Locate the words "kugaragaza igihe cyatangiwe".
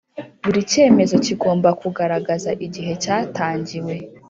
1.81-3.95